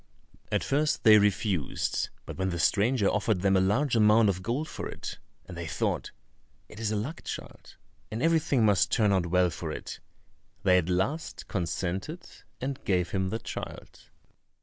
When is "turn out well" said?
8.91-9.51